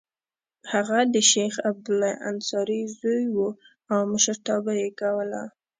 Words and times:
هغه 0.71 0.99
د 1.13 1.15
شیخ 1.31 1.53
عبدالله 1.69 2.13
انصاري 2.29 2.81
زوی 2.97 3.23
و 3.35 3.37
او 3.93 3.99
مشرتابه 4.13 4.73
یې 4.81 4.89
کوله. 5.01 5.43